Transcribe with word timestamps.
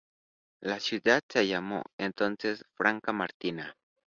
La 0.63 0.79
ciudad 0.79 1.21
se 1.29 1.45
llamó 1.45 1.83
entonces 1.99 2.65
Franca 2.73 3.13
Martina. 3.13 3.75